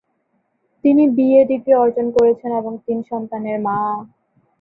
তিনি 0.83 1.03
BA 1.15 1.41
degree 1.49 1.73
অর্জন 1.75 2.07
করেছেন 2.17 2.51
এবং 2.61 2.73
তিন 2.85 2.97
সন্তানের 3.09 3.57
মা। 3.59 3.77